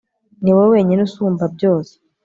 ni 0.41 0.51
wowe 0.55 0.69
wenyine 0.73 1.01
usumba-a 1.07 1.49
byose 1.55 1.93